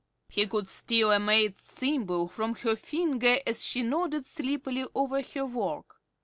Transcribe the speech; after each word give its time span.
He 0.29 0.47
could 0.47 0.67
steal 0.67 1.11
a 1.11 1.19
maid's 1.19 1.59
thimble 1.61 2.27
from 2.27 2.55
her 2.55 2.75
finger 2.75 3.37
as 3.45 3.63
she 3.63 3.83
nodded 3.83 4.25
sleepily 4.25 4.87
over 4.95 5.21
her 5.21 5.45
work. 5.45 6.01